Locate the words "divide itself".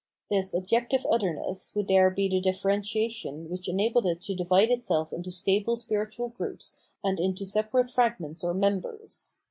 4.33-5.13